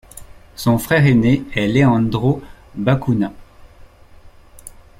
Son 0.55 0.79
frère 0.79 1.05
aîné 1.05 1.43
est 1.53 1.67
Leandro 1.67 2.41
Bacuna. 2.73 3.31